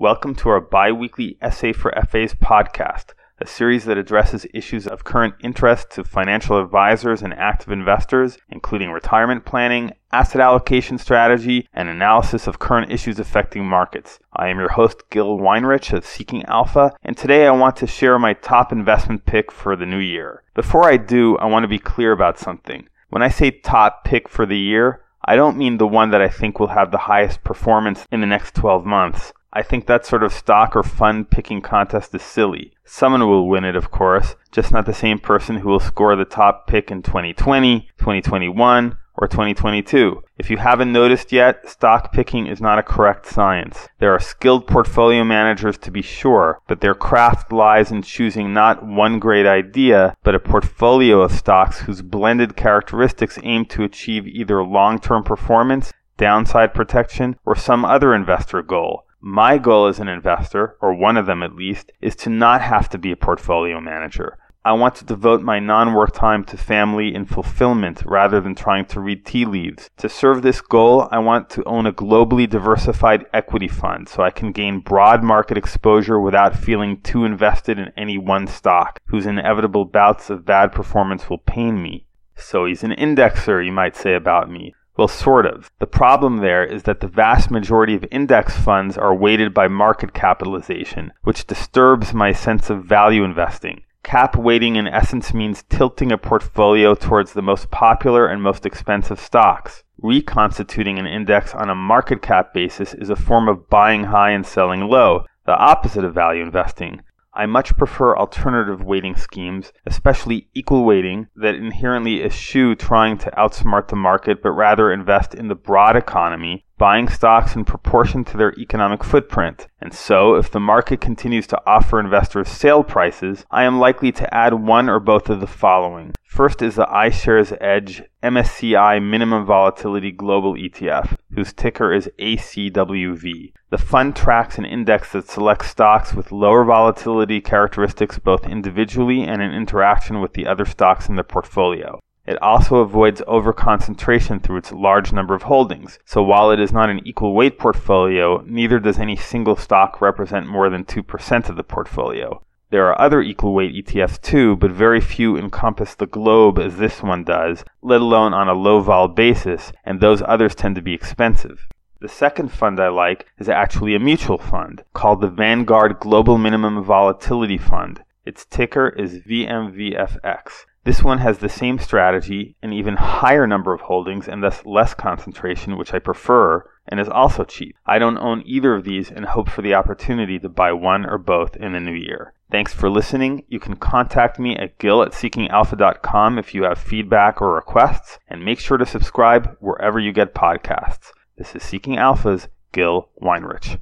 Welcome 0.00 0.34
to 0.36 0.48
our 0.48 0.62
bi 0.62 0.92
weekly 0.92 1.36
SA 1.42 1.74
for 1.74 1.92
FAs 1.92 2.32
podcast, 2.32 3.08
a 3.38 3.46
series 3.46 3.84
that 3.84 3.98
addresses 3.98 4.46
issues 4.54 4.86
of 4.86 5.04
current 5.04 5.34
interest 5.42 5.90
to 5.90 6.04
financial 6.04 6.58
advisors 6.58 7.20
and 7.20 7.34
active 7.34 7.70
investors, 7.70 8.38
including 8.48 8.92
retirement 8.92 9.44
planning, 9.44 9.92
asset 10.10 10.40
allocation 10.40 10.96
strategy, 10.96 11.68
and 11.74 11.90
analysis 11.90 12.46
of 12.46 12.58
current 12.58 12.90
issues 12.90 13.18
affecting 13.18 13.66
markets. 13.66 14.18
I 14.32 14.48
am 14.48 14.58
your 14.58 14.70
host, 14.70 15.02
Gil 15.10 15.36
Weinrich 15.36 15.92
of 15.92 16.06
Seeking 16.06 16.46
Alpha, 16.46 16.96
and 17.02 17.14
today 17.14 17.46
I 17.46 17.50
want 17.50 17.76
to 17.76 17.86
share 17.86 18.18
my 18.18 18.32
top 18.32 18.72
investment 18.72 19.26
pick 19.26 19.52
for 19.52 19.76
the 19.76 19.84
new 19.84 19.98
year. 19.98 20.42
Before 20.54 20.88
I 20.88 20.96
do, 20.96 21.36
I 21.36 21.44
want 21.44 21.64
to 21.64 21.68
be 21.68 21.78
clear 21.78 22.12
about 22.12 22.38
something. 22.38 22.88
When 23.10 23.22
I 23.22 23.28
say 23.28 23.50
top 23.50 24.04
pick 24.06 24.30
for 24.30 24.46
the 24.46 24.58
year, 24.58 25.02
I 25.22 25.36
don't 25.36 25.58
mean 25.58 25.76
the 25.76 25.86
one 25.86 26.10
that 26.12 26.22
I 26.22 26.30
think 26.30 26.58
will 26.58 26.68
have 26.68 26.90
the 26.90 26.96
highest 26.96 27.44
performance 27.44 28.06
in 28.10 28.22
the 28.22 28.26
next 28.26 28.54
12 28.54 28.86
months. 28.86 29.34
I 29.52 29.62
think 29.62 29.86
that 29.86 30.06
sort 30.06 30.22
of 30.22 30.32
stock 30.32 30.76
or 30.76 30.84
fund 30.84 31.30
picking 31.30 31.60
contest 31.60 32.14
is 32.14 32.22
silly. 32.22 32.72
Someone 32.84 33.26
will 33.26 33.48
win 33.48 33.64
it, 33.64 33.74
of 33.74 33.90
course, 33.90 34.36
just 34.52 34.70
not 34.70 34.86
the 34.86 34.94
same 34.94 35.18
person 35.18 35.56
who 35.56 35.68
will 35.68 35.80
score 35.80 36.14
the 36.14 36.24
top 36.24 36.68
pick 36.68 36.90
in 36.90 37.02
2020, 37.02 37.88
2021, 37.98 38.96
or 39.20 39.28
2022. 39.28 40.22
If 40.38 40.50
you 40.50 40.56
haven't 40.56 40.92
noticed 40.92 41.32
yet, 41.32 41.68
stock 41.68 42.12
picking 42.12 42.46
is 42.46 42.60
not 42.60 42.78
a 42.78 42.82
correct 42.82 43.26
science. 43.26 43.88
There 43.98 44.14
are 44.14 44.20
skilled 44.20 44.66
portfolio 44.66 45.24
managers 45.24 45.76
to 45.78 45.90
be 45.90 46.00
sure, 46.00 46.60
but 46.68 46.80
their 46.80 46.94
craft 46.94 47.52
lies 47.52 47.90
in 47.90 48.02
choosing 48.02 48.54
not 48.54 48.86
one 48.86 49.18
great 49.18 49.46
idea, 49.46 50.16
but 50.22 50.34
a 50.36 50.40
portfolio 50.40 51.20
of 51.20 51.32
stocks 51.32 51.80
whose 51.80 52.02
blended 52.02 52.56
characteristics 52.56 53.38
aim 53.42 53.66
to 53.66 53.82
achieve 53.82 54.26
either 54.26 54.62
long 54.62 54.98
term 54.98 55.22
performance, 55.22 55.92
downside 56.16 56.72
protection, 56.72 57.36
or 57.44 57.56
some 57.56 57.84
other 57.84 58.14
investor 58.14 58.62
goal. 58.62 59.06
My 59.22 59.58
goal 59.58 59.86
as 59.86 60.00
an 60.00 60.08
investor, 60.08 60.76
or 60.80 60.94
one 60.94 61.18
of 61.18 61.26
them 61.26 61.42
at 61.42 61.54
least, 61.54 61.92
is 62.00 62.16
to 62.16 62.30
not 62.30 62.62
have 62.62 62.88
to 62.88 62.98
be 62.98 63.12
a 63.12 63.16
portfolio 63.16 63.78
manager. 63.78 64.38
I 64.64 64.72
want 64.72 64.94
to 64.96 65.04
devote 65.04 65.42
my 65.42 65.58
non 65.58 65.92
work 65.92 66.14
time 66.14 66.42
to 66.44 66.56
family 66.56 67.14
and 67.14 67.28
fulfillment 67.28 68.02
rather 68.06 68.40
than 68.40 68.54
trying 68.54 68.86
to 68.86 69.00
read 69.00 69.26
tea 69.26 69.44
leaves. 69.44 69.90
To 69.98 70.08
serve 70.08 70.40
this 70.40 70.62
goal, 70.62 71.06
I 71.10 71.18
want 71.18 71.50
to 71.50 71.64
own 71.64 71.86
a 71.86 71.92
globally 71.92 72.48
diversified 72.48 73.26
equity 73.34 73.68
fund 73.68 74.08
so 74.08 74.22
I 74.22 74.30
can 74.30 74.52
gain 74.52 74.80
broad 74.80 75.22
market 75.22 75.58
exposure 75.58 76.18
without 76.18 76.56
feeling 76.56 77.00
too 77.02 77.24
invested 77.24 77.78
in 77.78 77.92
any 77.98 78.16
one 78.16 78.46
stock, 78.46 79.00
whose 79.06 79.26
inevitable 79.26 79.84
bouts 79.84 80.30
of 80.30 80.46
bad 80.46 80.72
performance 80.72 81.28
will 81.28 81.38
pain 81.38 81.82
me. 81.82 82.06
So 82.36 82.64
he's 82.64 82.82
an 82.82 82.92
indexer, 82.92 83.64
you 83.64 83.72
might 83.72 83.96
say 83.96 84.14
about 84.14 84.50
me. 84.50 84.74
Well, 85.00 85.08
sort 85.08 85.46
of. 85.46 85.70
The 85.78 85.86
problem 85.86 86.36
there 86.36 86.62
is 86.62 86.82
that 86.82 87.00
the 87.00 87.08
vast 87.08 87.50
majority 87.50 87.94
of 87.94 88.04
index 88.10 88.54
funds 88.54 88.98
are 88.98 89.14
weighted 89.14 89.54
by 89.54 89.66
market 89.66 90.12
capitalization, 90.12 91.14
which 91.22 91.46
disturbs 91.46 92.12
my 92.12 92.32
sense 92.32 92.68
of 92.68 92.84
value 92.84 93.24
investing. 93.24 93.84
Cap 94.02 94.36
weighting 94.36 94.76
in 94.76 94.86
essence 94.86 95.32
means 95.32 95.64
tilting 95.70 96.12
a 96.12 96.18
portfolio 96.18 96.94
towards 96.94 97.32
the 97.32 97.40
most 97.40 97.70
popular 97.70 98.26
and 98.26 98.42
most 98.42 98.66
expensive 98.66 99.18
stocks. 99.18 99.84
Reconstituting 100.02 100.98
an 100.98 101.06
index 101.06 101.54
on 101.54 101.70
a 101.70 101.74
market 101.74 102.20
cap 102.20 102.52
basis 102.52 102.92
is 102.92 103.08
a 103.08 103.16
form 103.16 103.48
of 103.48 103.70
buying 103.70 104.04
high 104.04 104.32
and 104.32 104.44
selling 104.44 104.82
low, 104.82 105.24
the 105.46 105.56
opposite 105.56 106.04
of 106.04 106.12
value 106.12 106.42
investing. 106.42 107.00
I 107.40 107.46
much 107.46 107.74
prefer 107.74 108.14
alternative 108.14 108.84
weighting 108.84 109.16
schemes, 109.16 109.72
especially 109.86 110.48
equal 110.52 110.84
weighting, 110.84 111.28
that 111.36 111.54
inherently 111.54 112.22
eschew 112.22 112.74
trying 112.74 113.16
to 113.16 113.30
outsmart 113.30 113.88
the 113.88 113.96
market 113.96 114.42
but 114.42 114.50
rather 114.50 114.92
invest 114.92 115.34
in 115.34 115.48
the 115.48 115.54
broad 115.54 115.96
economy, 115.96 116.66
buying 116.76 117.08
stocks 117.08 117.56
in 117.56 117.64
proportion 117.64 118.24
to 118.24 118.36
their 118.36 118.52
economic 118.58 119.02
footprint. 119.02 119.68
And 119.80 119.94
so, 119.94 120.34
if 120.34 120.50
the 120.50 120.60
market 120.60 121.00
continues 121.00 121.46
to 121.46 121.62
offer 121.66 121.98
investors 121.98 122.50
sale 122.50 122.84
prices, 122.84 123.46
I 123.50 123.64
am 123.64 123.78
likely 123.78 124.12
to 124.12 124.34
add 124.34 124.52
one 124.52 124.90
or 124.90 125.00
both 125.00 125.30
of 125.30 125.40
the 125.40 125.46
following. 125.46 126.12
First 126.24 126.60
is 126.60 126.74
the 126.74 126.84
iShares 126.84 127.56
Edge 127.58 128.02
MSCI 128.22 129.02
Minimum 129.02 129.46
Volatility 129.46 130.12
Global 130.12 130.56
ETF, 130.56 131.16
whose 131.34 131.52
ticker 131.52 131.92
is 131.92 132.10
ACWV. 132.18 133.52
The 133.70 133.78
fund 133.78 134.16
tracks 134.16 134.58
an 134.58 134.64
index 134.64 135.12
that 135.12 135.28
selects 135.28 135.68
stocks 135.68 136.12
with 136.14 136.32
lower 136.32 136.64
volatility 136.64 137.40
characteristics 137.40 138.18
both 138.18 138.46
individually 138.46 139.22
and 139.22 139.40
in 139.40 139.52
interaction 139.52 140.20
with 140.20 140.34
the 140.34 140.46
other 140.46 140.64
stocks 140.64 141.08
in 141.08 141.16
the 141.16 141.24
portfolio. 141.24 142.00
It 142.26 142.40
also 142.42 142.76
avoids 142.76 143.22
overconcentration 143.22 144.42
through 144.42 144.58
its 144.58 144.72
large 144.72 145.12
number 145.12 145.34
of 145.34 145.42
holdings. 145.42 145.98
So 146.04 146.22
while 146.22 146.50
it 146.50 146.60
is 146.60 146.72
not 146.72 146.90
an 146.90 147.00
equal 147.06 147.34
weight 147.34 147.58
portfolio, 147.58 148.42
neither 148.46 148.78
does 148.78 148.98
any 148.98 149.16
single 149.16 149.56
stock 149.56 150.00
represent 150.00 150.46
more 150.46 150.68
than 150.70 150.84
2% 150.84 151.48
of 151.48 151.56
the 151.56 151.64
portfolio. 151.64 152.42
There 152.70 152.86
are 152.86 153.00
other 153.00 153.20
equal 153.20 153.52
weight 153.52 153.74
ETFs 153.74 154.20
too, 154.20 154.54
but 154.54 154.70
very 154.70 155.00
few 155.00 155.36
encompass 155.36 155.96
the 155.96 156.06
globe 156.06 156.56
as 156.58 156.76
this 156.76 157.02
one 157.02 157.24
does, 157.24 157.64
let 157.82 158.00
alone 158.00 158.32
on 158.32 158.48
a 158.48 158.54
low 158.54 158.80
vol 158.80 159.08
basis, 159.08 159.72
and 159.84 160.00
those 160.00 160.22
others 160.22 160.54
tend 160.54 160.76
to 160.76 160.82
be 160.82 160.94
expensive. 160.94 161.66
The 162.00 162.08
second 162.08 162.52
fund 162.52 162.78
I 162.78 162.88
like 162.88 163.26
is 163.38 163.48
actually 163.48 163.96
a 163.96 163.98
mutual 163.98 164.38
fund 164.38 164.84
called 164.92 165.20
the 165.20 165.28
Vanguard 165.28 165.98
Global 165.98 166.38
Minimum 166.38 166.84
Volatility 166.84 167.58
Fund. 167.58 168.04
Its 168.24 168.46
ticker 168.46 168.88
is 168.90 169.18
VMVFX. 169.18 170.64
This 170.84 171.02
one 171.02 171.18
has 171.18 171.38
the 171.38 171.48
same 171.50 171.78
strategy, 171.78 172.56
an 172.62 172.72
even 172.72 172.96
higher 172.96 173.46
number 173.46 173.74
of 173.74 173.82
holdings, 173.82 174.26
and 174.26 174.42
thus 174.42 174.64
less 174.64 174.94
concentration, 174.94 175.76
which 175.76 175.92
I 175.92 175.98
prefer, 175.98 176.64
and 176.88 176.98
is 176.98 177.08
also 177.08 177.44
cheap. 177.44 177.76
I 177.84 177.98
don't 177.98 178.16
own 178.16 178.42
either 178.46 178.74
of 178.74 178.84
these 178.84 179.10
and 179.10 179.26
hope 179.26 179.50
for 179.50 179.60
the 179.60 179.74
opportunity 179.74 180.38
to 180.38 180.48
buy 180.48 180.72
one 180.72 181.04
or 181.04 181.18
both 181.18 181.54
in 181.56 181.72
the 181.72 181.80
new 181.80 181.92
year. 181.92 182.32
Thanks 182.50 182.72
for 182.72 182.88
listening. 182.88 183.44
You 183.48 183.60
can 183.60 183.76
contact 183.76 184.38
me 184.38 184.56
at 184.56 184.78
gil 184.78 185.02
at 185.02 185.12
seekingalpha.com 185.12 186.38
if 186.38 186.54
you 186.54 186.64
have 186.64 186.78
feedback 186.78 187.42
or 187.42 187.54
requests, 187.54 188.18
and 188.26 188.44
make 188.44 188.58
sure 188.58 188.78
to 188.78 188.86
subscribe 188.86 189.56
wherever 189.60 190.00
you 190.00 190.12
get 190.12 190.34
podcasts. 190.34 191.12
This 191.36 191.54
is 191.54 191.62
Seeking 191.62 191.98
Alpha's 191.98 192.48
Gil 192.72 193.10
Weinrich. 193.22 193.78